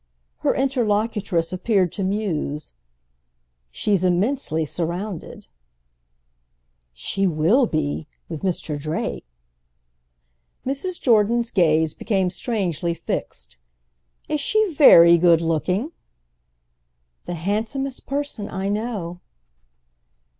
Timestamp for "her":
0.39-0.55